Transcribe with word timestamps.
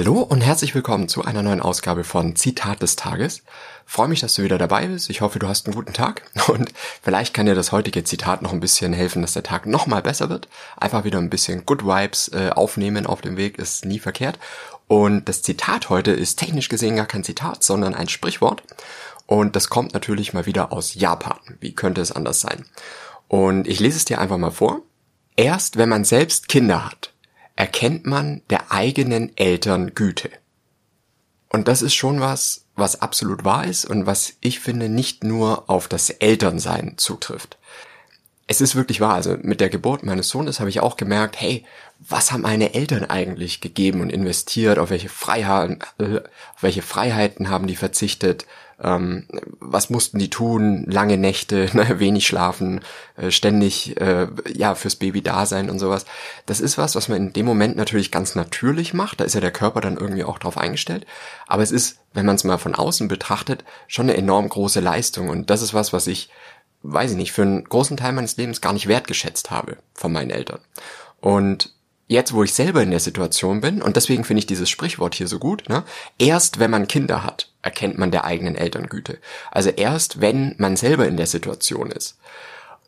Hallo 0.00 0.20
und 0.22 0.40
herzlich 0.40 0.74
willkommen 0.74 1.08
zu 1.08 1.26
einer 1.26 1.42
neuen 1.42 1.60
Ausgabe 1.60 2.04
von 2.04 2.34
Zitat 2.34 2.80
des 2.80 2.96
Tages. 2.96 3.42
Freue 3.84 4.08
mich, 4.08 4.20
dass 4.20 4.32
du 4.32 4.42
wieder 4.42 4.56
dabei 4.56 4.86
bist. 4.86 5.10
Ich 5.10 5.20
hoffe, 5.20 5.38
du 5.38 5.46
hast 5.46 5.66
einen 5.66 5.74
guten 5.74 5.92
Tag 5.92 6.22
und 6.48 6.72
vielleicht 7.02 7.34
kann 7.34 7.44
dir 7.44 7.54
das 7.54 7.70
heutige 7.70 8.02
Zitat 8.02 8.40
noch 8.40 8.54
ein 8.54 8.60
bisschen 8.60 8.94
helfen, 8.94 9.20
dass 9.20 9.34
der 9.34 9.42
Tag 9.42 9.66
noch 9.66 9.86
mal 9.86 10.00
besser 10.00 10.30
wird. 10.30 10.48
Einfach 10.78 11.04
wieder 11.04 11.18
ein 11.18 11.28
bisschen 11.28 11.66
Good 11.66 11.84
Vibes 11.84 12.28
äh, 12.28 12.48
aufnehmen 12.48 13.04
auf 13.04 13.20
dem 13.20 13.36
Weg 13.36 13.58
ist 13.58 13.84
nie 13.84 13.98
verkehrt. 13.98 14.38
Und 14.88 15.28
das 15.28 15.42
Zitat 15.42 15.90
heute 15.90 16.12
ist 16.12 16.38
technisch 16.38 16.70
gesehen 16.70 16.96
gar 16.96 17.04
kein 17.04 17.22
Zitat, 17.22 17.62
sondern 17.62 17.94
ein 17.94 18.08
Sprichwort. 18.08 18.62
Und 19.26 19.54
das 19.54 19.68
kommt 19.68 19.92
natürlich 19.92 20.32
mal 20.32 20.46
wieder 20.46 20.72
aus 20.72 20.94
Japan. 20.94 21.36
Wie 21.60 21.74
könnte 21.74 22.00
es 22.00 22.10
anders 22.10 22.40
sein? 22.40 22.64
Und 23.28 23.68
ich 23.68 23.80
lese 23.80 23.98
es 23.98 24.06
dir 24.06 24.18
einfach 24.18 24.38
mal 24.38 24.50
vor. 24.50 24.80
Erst 25.36 25.76
wenn 25.76 25.90
man 25.90 26.04
selbst 26.04 26.48
Kinder 26.48 26.86
hat, 26.86 27.09
erkennt 27.60 28.06
man 28.06 28.40
der 28.48 28.72
eigenen 28.72 29.36
Eltern 29.36 29.94
Güte. 29.94 30.30
Und 31.50 31.68
das 31.68 31.82
ist 31.82 31.92
schon 31.94 32.18
was, 32.18 32.64
was 32.74 33.02
absolut 33.02 33.44
wahr 33.44 33.66
ist 33.66 33.84
und 33.84 34.06
was 34.06 34.32
ich 34.40 34.60
finde 34.60 34.88
nicht 34.88 35.24
nur 35.24 35.68
auf 35.68 35.86
das 35.86 36.08
Elternsein 36.08 36.94
zutrifft. 36.96 37.58
Es 38.46 38.62
ist 38.62 38.76
wirklich 38.76 39.02
wahr, 39.02 39.12
also 39.12 39.36
mit 39.42 39.60
der 39.60 39.68
Geburt 39.68 40.04
meines 40.04 40.30
Sohnes 40.30 40.58
habe 40.58 40.70
ich 40.70 40.80
auch 40.80 40.96
gemerkt, 40.96 41.38
hey, 41.38 41.66
was 41.98 42.32
haben 42.32 42.40
meine 42.40 42.72
Eltern 42.72 43.04
eigentlich 43.04 43.60
gegeben 43.60 44.00
und 44.00 44.08
investiert, 44.08 44.78
auf 44.78 44.88
welche 44.88 45.10
Freiheiten, 45.10 45.80
äh, 45.98 46.20
auf 46.54 46.62
welche 46.62 46.80
Freiheiten 46.80 47.50
haben 47.50 47.66
die 47.66 47.76
verzichtet, 47.76 48.46
ähm, 48.82 49.26
was 49.60 49.90
mussten 49.90 50.18
die 50.18 50.30
tun, 50.30 50.84
lange 50.88 51.16
Nächte, 51.16 51.68
ne, 51.74 51.98
wenig 51.98 52.26
schlafen, 52.26 52.80
äh, 53.16 53.30
ständig 53.30 54.00
äh, 54.00 54.28
ja 54.52 54.74
fürs 54.74 54.96
Baby 54.96 55.22
da 55.22 55.46
sein 55.46 55.70
und 55.70 55.78
sowas. 55.78 56.06
Das 56.46 56.60
ist 56.60 56.78
was, 56.78 56.94
was 56.94 57.08
man 57.08 57.18
in 57.18 57.32
dem 57.32 57.46
Moment 57.46 57.76
natürlich 57.76 58.10
ganz 58.10 58.34
natürlich 58.34 58.94
macht. 58.94 59.20
Da 59.20 59.24
ist 59.24 59.34
ja 59.34 59.40
der 59.40 59.52
Körper 59.52 59.80
dann 59.80 59.96
irgendwie 59.96 60.24
auch 60.24 60.38
drauf 60.38 60.56
eingestellt. 60.56 61.06
Aber 61.46 61.62
es 61.62 61.72
ist, 61.72 61.98
wenn 62.14 62.26
man 62.26 62.36
es 62.36 62.44
mal 62.44 62.58
von 62.58 62.74
außen 62.74 63.08
betrachtet, 63.08 63.64
schon 63.86 64.08
eine 64.08 64.16
enorm 64.16 64.48
große 64.48 64.80
Leistung. 64.80 65.28
Und 65.28 65.50
das 65.50 65.62
ist 65.62 65.74
was, 65.74 65.92
was 65.92 66.06
ich, 66.06 66.30
weiß 66.82 67.12
ich 67.12 67.16
nicht, 67.16 67.32
für 67.32 67.42
einen 67.42 67.64
großen 67.64 67.96
Teil 67.96 68.12
meines 68.12 68.36
Lebens 68.36 68.60
gar 68.60 68.72
nicht 68.72 68.88
wertgeschätzt 68.88 69.50
habe 69.50 69.76
von 69.94 70.12
meinen 70.12 70.30
Eltern. 70.30 70.60
Und 71.20 71.74
jetzt, 72.10 72.32
wo 72.32 72.42
ich 72.42 72.52
selber 72.52 72.82
in 72.82 72.90
der 72.90 72.98
Situation 72.98 73.60
bin, 73.60 73.80
und 73.80 73.94
deswegen 73.94 74.24
finde 74.24 74.40
ich 74.40 74.46
dieses 74.46 74.68
Sprichwort 74.68 75.14
hier 75.14 75.28
so 75.28 75.38
gut, 75.38 75.68
ne? 75.68 75.84
erst 76.18 76.58
wenn 76.58 76.70
man 76.70 76.88
Kinder 76.88 77.22
hat, 77.22 77.52
erkennt 77.62 77.98
man 77.98 78.10
der 78.10 78.24
eigenen 78.24 78.56
Elterngüte. 78.56 79.18
Also 79.52 79.70
erst 79.70 80.20
wenn 80.20 80.56
man 80.58 80.76
selber 80.76 81.06
in 81.06 81.16
der 81.16 81.28
Situation 81.28 81.92
ist. 81.92 82.18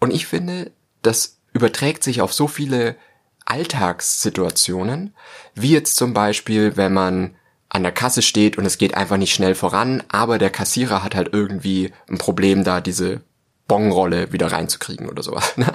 Und 0.00 0.10
ich 0.10 0.26
finde, 0.26 0.72
das 1.02 1.36
überträgt 1.52 2.02
sich 2.02 2.22
auf 2.22 2.32
so 2.32 2.48
viele 2.48 2.96
Alltagssituationen, 3.44 5.14
wie 5.54 5.72
jetzt 5.72 5.96
zum 5.96 6.14
Beispiel, 6.14 6.78
wenn 6.78 6.94
man 6.94 7.34
an 7.68 7.82
der 7.82 7.92
Kasse 7.92 8.22
steht 8.22 8.56
und 8.56 8.64
es 8.64 8.78
geht 8.78 8.94
einfach 8.94 9.18
nicht 9.18 9.34
schnell 9.34 9.54
voran, 9.54 10.02
aber 10.08 10.38
der 10.38 10.50
Kassierer 10.50 11.04
hat 11.04 11.14
halt 11.14 11.28
irgendwie 11.32 11.92
ein 12.08 12.16
Problem, 12.16 12.64
da 12.64 12.80
diese 12.80 13.20
Bonrolle 13.68 14.32
wieder 14.32 14.50
reinzukriegen 14.50 15.10
oder 15.10 15.22
sowas. 15.22 15.52
Ne? 15.56 15.66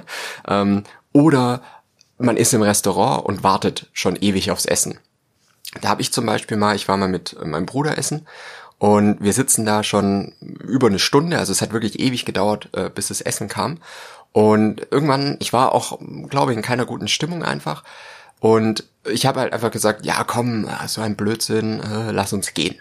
Ähm, 0.48 0.84
oder 1.14 1.62
man 2.18 2.38
ist 2.38 2.54
im 2.54 2.62
Restaurant 2.62 3.26
und 3.26 3.44
wartet 3.44 3.90
schon 3.94 4.16
ewig 4.16 4.52
aufs 4.52 4.66
Essen. 4.66 5.00
Da 5.82 5.90
habe 5.90 6.02
ich 6.02 6.14
zum 6.14 6.26
Beispiel 6.26 6.58
mal, 6.58 6.76
ich 6.76 6.88
war 6.88 6.98
mal 6.98 7.10
mit 7.10 7.36
meinem 7.44 7.66
Bruder 7.66 7.98
essen 7.98 8.26
und 8.78 9.22
wir 9.22 9.34
sitzen 9.34 9.66
da 9.66 9.84
schon 9.84 10.34
über 10.40 10.88
eine 10.88 11.00
Stunde, 11.00 11.38
also 11.38 11.52
es 11.52 11.62
hat 11.62 11.74
wirklich 11.74 12.00
ewig 12.00 12.26
gedauert, 12.26 12.70
äh, 12.74 12.90
bis 12.90 13.08
das 13.08 13.22
Essen 13.22 13.48
kam. 13.48 13.80
Und 14.32 14.88
irgendwann, 14.92 15.38
ich 15.40 15.54
war 15.54 15.74
auch, 15.74 16.00
glaube 16.30 16.52
ich, 16.52 16.58
in 16.58 16.64
keiner 16.64 16.86
guten 16.86 17.08
Stimmung 17.08 17.44
einfach. 17.44 17.84
Und 18.40 18.84
ich 19.06 19.26
habe 19.26 19.40
halt 19.40 19.54
einfach 19.54 19.72
gesagt, 19.72 20.06
ja 20.06 20.24
komm, 20.26 20.70
so 20.88 21.02
ein 21.02 21.16
Blödsinn, 21.16 21.80
äh, 21.80 22.12
lass 22.12 22.34
uns 22.34 22.54
gehen. 22.54 22.76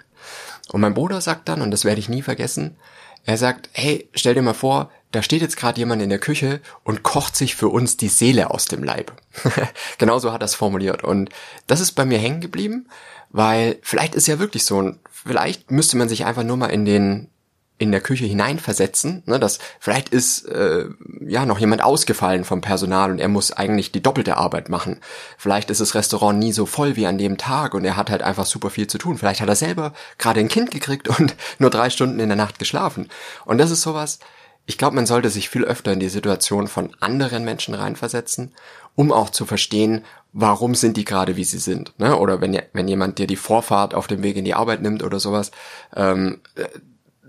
Und 0.72 0.80
mein 0.80 0.94
Bruder 0.94 1.20
sagt 1.20 1.48
dann, 1.48 1.62
und 1.62 1.70
das 1.70 1.84
werde 1.84 2.00
ich 2.00 2.08
nie 2.08 2.22
vergessen, 2.22 2.76
er 3.24 3.38
sagt, 3.38 3.70
hey, 3.72 4.08
stell 4.14 4.34
dir 4.34 4.42
mal 4.42 4.52
vor, 4.52 4.90
da 5.14 5.22
steht 5.22 5.42
jetzt 5.42 5.56
gerade 5.56 5.78
jemand 5.78 6.02
in 6.02 6.08
der 6.08 6.18
Küche 6.18 6.60
und 6.82 7.02
kocht 7.02 7.36
sich 7.36 7.54
für 7.54 7.68
uns 7.68 7.96
die 7.96 8.08
Seele 8.08 8.50
aus 8.50 8.64
dem 8.64 8.82
Leib. 8.82 9.12
Genauso 9.98 10.32
hat 10.32 10.42
er 10.42 10.46
es 10.46 10.54
formuliert. 10.54 11.04
Und 11.04 11.30
das 11.66 11.80
ist 11.80 11.92
bei 11.92 12.04
mir 12.04 12.18
hängen 12.18 12.40
geblieben, 12.40 12.88
weil 13.30 13.78
vielleicht 13.82 14.14
ist 14.14 14.26
ja 14.26 14.38
wirklich 14.38 14.64
so, 14.64 14.92
vielleicht 15.10 15.70
müsste 15.70 15.96
man 15.96 16.08
sich 16.08 16.24
einfach 16.24 16.42
nur 16.42 16.56
mal 16.56 16.68
in 16.68 16.84
den 16.84 17.30
in 17.76 17.90
der 17.90 18.00
Küche 18.00 18.24
hineinversetzen, 18.24 19.24
ne, 19.26 19.40
dass 19.40 19.58
vielleicht 19.80 20.08
ist 20.10 20.46
äh, 20.46 20.86
ja 21.20 21.44
noch 21.44 21.58
jemand 21.58 21.82
ausgefallen 21.82 22.44
vom 22.44 22.60
Personal 22.60 23.10
und 23.10 23.18
er 23.18 23.28
muss 23.28 23.50
eigentlich 23.50 23.90
die 23.90 24.02
doppelte 24.02 24.36
Arbeit 24.36 24.68
machen. 24.68 25.00
Vielleicht 25.38 25.70
ist 25.70 25.80
das 25.80 25.96
Restaurant 25.96 26.38
nie 26.38 26.52
so 26.52 26.66
voll 26.66 26.94
wie 26.94 27.06
an 27.06 27.18
dem 27.18 27.36
Tag 27.36 27.74
und 27.74 27.84
er 27.84 27.96
hat 27.96 28.10
halt 28.10 28.22
einfach 28.22 28.46
super 28.46 28.70
viel 28.70 28.86
zu 28.86 28.98
tun. 28.98 29.18
Vielleicht 29.18 29.40
hat 29.40 29.48
er 29.48 29.56
selber 29.56 29.92
gerade 30.18 30.38
ein 30.38 30.48
Kind 30.48 30.70
gekriegt 30.70 31.08
und 31.08 31.34
nur 31.58 31.70
drei 31.70 31.90
Stunden 31.90 32.20
in 32.20 32.28
der 32.28 32.36
Nacht 32.36 32.60
geschlafen. 32.60 33.08
Und 33.44 33.58
das 33.58 33.72
ist 33.72 33.82
sowas, 33.82 34.20
ich 34.66 34.78
glaube, 34.78 34.96
man 34.96 35.06
sollte 35.06 35.28
sich 35.28 35.48
viel 35.48 35.64
öfter 35.64 35.92
in 35.92 36.00
die 36.00 36.08
Situation 36.08 36.68
von 36.68 36.94
anderen 37.00 37.44
Menschen 37.44 37.74
reinversetzen, 37.74 38.52
um 38.94 39.12
auch 39.12 39.30
zu 39.30 39.44
verstehen, 39.44 40.04
warum 40.32 40.74
sind 40.74 40.96
die 40.96 41.04
gerade 41.04 41.36
wie 41.36 41.44
sie 41.44 41.58
sind. 41.58 41.98
Ne? 41.98 42.16
Oder 42.16 42.40
wenn, 42.40 42.60
wenn 42.72 42.88
jemand 42.88 43.18
dir 43.18 43.26
die 43.26 43.36
Vorfahrt 43.36 43.94
auf 43.94 44.06
dem 44.06 44.22
Weg 44.22 44.36
in 44.36 44.44
die 44.44 44.54
Arbeit 44.54 44.82
nimmt 44.82 45.02
oder 45.02 45.20
sowas. 45.20 45.50
Ähm, 45.94 46.40
äh, 46.54 46.64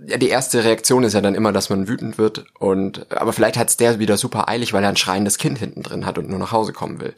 ja, 0.08 0.18
die 0.18 0.30
erste 0.30 0.64
Reaktion 0.64 1.04
ist 1.04 1.14
ja 1.14 1.22
dann 1.22 1.36
immer, 1.36 1.52
dass 1.52 1.70
man 1.70 1.88
wütend 1.88 2.18
wird 2.18 2.46
und 2.60 3.12
aber 3.12 3.34
vielleicht 3.34 3.58
hat's 3.58 3.78
der 3.78 3.98
wieder 3.98 4.18
super 4.18 4.50
eilig, 4.50 4.74
weil 4.74 4.84
er 4.84 4.90
ein 4.90 4.98
schreiendes 4.98 5.38
Kind 5.38 5.58
hinten 5.58 5.84
drin 5.84 6.06
hat 6.06 6.18
und 6.18 6.30
nur 6.30 6.38
nach 6.38 6.52
Hause 6.52 6.74
kommen 6.74 7.00
will. 7.00 7.16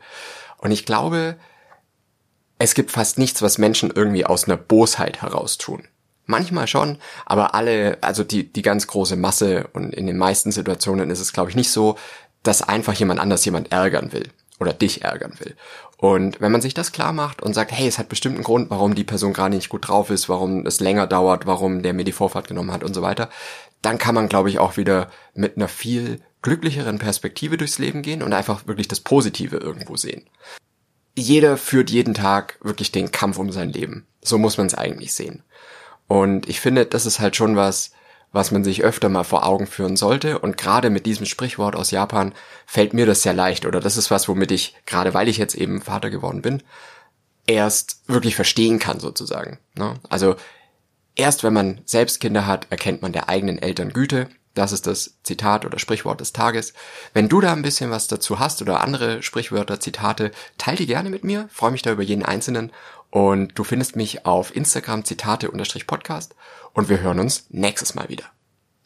Und 0.59 0.71
ich 0.71 0.85
glaube, 0.85 1.37
es 2.59 2.75
gibt 2.75 2.91
fast 2.91 3.17
nichts, 3.17 3.41
was 3.41 3.57
Menschen 3.57 3.91
irgendwie 3.93 4.25
aus 4.25 4.45
einer 4.45 4.57
Bosheit 4.57 5.21
heraus 5.21 5.57
tun. 5.57 5.87
Manchmal 6.27 6.67
schon, 6.67 6.97
aber 7.25 7.55
alle, 7.55 7.97
also 8.01 8.23
die, 8.23 8.51
die 8.51 8.61
ganz 8.61 8.85
große 8.85 9.15
Masse 9.15 9.69
und 9.73 9.93
in 9.93 10.07
den 10.07 10.17
meisten 10.17 10.51
Situationen 10.51 11.09
ist 11.09 11.21
es, 11.21 11.33
glaube 11.33 11.49
ich, 11.49 11.55
nicht 11.55 11.71
so, 11.71 11.97
dass 12.43 12.61
einfach 12.61 12.93
jemand 12.93 13.19
anders 13.19 13.43
jemand 13.45 13.71
ärgern 13.71 14.11
will 14.11 14.29
oder 14.59 14.73
dich 14.73 15.03
ärgern 15.03 15.33
will. 15.39 15.55
Und 15.97 16.39
wenn 16.41 16.51
man 16.51 16.61
sich 16.61 16.73
das 16.73 16.91
klar 16.91 17.13
macht 17.13 17.41
und 17.41 17.53
sagt, 17.53 17.71
hey, 17.71 17.87
es 17.87 17.97
hat 17.97 18.09
bestimmt 18.09 18.35
einen 18.35 18.43
Grund, 18.43 18.69
warum 18.69 18.93
die 18.93 19.03
Person 19.03 19.33
gerade 19.33 19.55
nicht 19.55 19.69
gut 19.69 19.87
drauf 19.87 20.09
ist, 20.09 20.29
warum 20.29 20.65
es 20.65 20.79
länger 20.79 21.07
dauert, 21.07 21.47
warum 21.47 21.81
der 21.81 21.93
mir 21.93 22.03
die 22.03 22.11
Vorfahrt 22.11 22.47
genommen 22.47 22.71
hat 22.71 22.83
und 22.83 22.93
so 22.93 23.01
weiter, 23.01 23.29
dann 23.81 23.97
kann 23.97 24.13
man, 24.13 24.29
glaube 24.29 24.49
ich, 24.49 24.59
auch 24.59 24.77
wieder 24.77 25.09
mit 25.33 25.55
einer 25.55 25.67
viel 25.67 26.21
glücklicheren 26.41 26.99
Perspektive 26.99 27.57
durchs 27.57 27.79
Leben 27.79 28.01
gehen 28.01 28.21
und 28.21 28.33
einfach 28.33 28.67
wirklich 28.67 28.87
das 28.87 28.99
Positive 28.99 29.57
irgendwo 29.57 29.95
sehen. 29.95 30.29
Jeder 31.15 31.57
führt 31.57 31.89
jeden 31.89 32.13
Tag 32.13 32.59
wirklich 32.61 32.91
den 32.91 33.11
Kampf 33.11 33.39
um 33.39 33.51
sein 33.51 33.69
Leben. 33.69 34.05
So 34.21 34.37
muss 34.37 34.57
man 34.57 34.67
es 34.67 34.75
eigentlich 34.75 35.15
sehen. 35.15 35.43
Und 36.07 36.47
ich 36.47 36.59
finde, 36.59 36.85
das 36.85 37.05
ist 37.05 37.19
halt 37.19 37.35
schon 37.35 37.55
was, 37.55 37.91
was 38.31 38.51
man 38.51 38.63
sich 38.63 38.83
öfter 38.83 39.09
mal 39.09 39.23
vor 39.23 39.45
Augen 39.45 39.67
führen 39.67 39.97
sollte. 39.97 40.39
Und 40.39 40.57
gerade 40.57 40.89
mit 40.89 41.05
diesem 41.05 41.25
Sprichwort 41.25 41.75
aus 41.75 41.91
Japan 41.91 42.33
fällt 42.65 42.93
mir 42.93 43.05
das 43.05 43.23
sehr 43.23 43.33
leicht. 43.33 43.65
Oder 43.65 43.79
das 43.79 43.97
ist 43.97 44.11
was, 44.11 44.27
womit 44.27 44.51
ich, 44.51 44.75
gerade 44.85 45.13
weil 45.13 45.27
ich 45.27 45.37
jetzt 45.37 45.55
eben 45.55 45.81
Vater 45.81 46.09
geworden 46.09 46.41
bin, 46.41 46.63
erst 47.45 48.01
wirklich 48.07 48.35
verstehen 48.35 48.79
kann 48.79 48.99
sozusagen. 48.99 49.59
Ne? 49.75 49.95
Also 50.09 50.35
erst 51.15 51.43
wenn 51.43 51.53
man 51.53 51.81
selbst 51.85 52.19
Kinder 52.19 52.45
hat, 52.45 52.67
erkennt 52.69 53.01
man 53.01 53.13
der 53.13 53.29
eigenen 53.29 53.59
Eltern 53.59 53.93
Güte. 53.93 54.29
Das 54.57 54.71
ist 54.71 54.87
das 54.87 55.13
Zitat 55.23 55.65
oder 55.65 55.77
Sprichwort 55.77 56.19
des 56.19 56.33
Tages. 56.33 56.73
Wenn 57.13 57.29
du 57.29 57.41
da 57.41 57.53
ein 57.53 57.61
bisschen 57.61 57.91
was 57.91 58.07
dazu 58.07 58.39
hast 58.39 58.61
oder 58.61 58.81
andere 58.81 59.21
Sprichwörter, 59.21 59.79
Zitate, 59.79 60.31
teil 60.57 60.75
die 60.75 60.87
gerne 60.87 61.11
mit 61.11 61.23
mir. 61.23 61.47
Freue 61.51 61.71
mich 61.71 61.83
da 61.83 61.91
über 61.91 62.01
jeden 62.01 62.23
einzelnen. 62.23 62.71
Und 63.11 63.57
du 63.57 63.63
findest 63.63 63.95
mich 63.95 64.25
auf 64.25 64.55
Instagram 64.55 65.05
Zitate-Podcast 65.05 66.35
und 66.73 66.89
wir 66.89 66.99
hören 67.01 67.19
uns 67.19 67.45
nächstes 67.49 67.93
Mal 67.93 68.09
wieder. 68.09 68.25